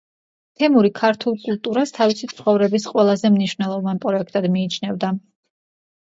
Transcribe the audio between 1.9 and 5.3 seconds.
თავისი ცხოვრების ყველაზე მნიშვნელოვან პროექტად მიიჩნევდა.